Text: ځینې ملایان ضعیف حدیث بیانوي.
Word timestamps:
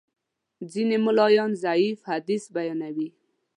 ځینې 0.71 0.97
ملایان 1.05 1.51
ضعیف 1.63 1.97
حدیث 2.09 2.43
بیانوي. 2.55 3.09